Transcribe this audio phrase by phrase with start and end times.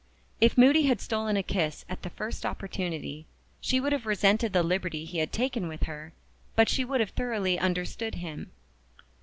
[0.39, 3.27] If Moody had stolen a kiss at the first opportunity,
[3.59, 6.11] she would have resented the liberty he had taken with her;
[6.55, 8.49] but she would have thoroughly understood him.